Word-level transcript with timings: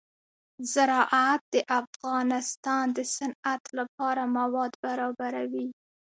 زراعت 0.73 1.41
د 1.53 1.55
افغانستان 1.81 2.85
د 2.97 2.99
صنعت 3.15 3.63
لپاره 3.77 4.21
مواد 4.37 4.71
برابروي. 4.85 5.67